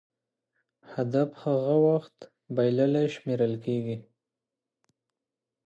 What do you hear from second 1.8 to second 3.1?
وخت بایللی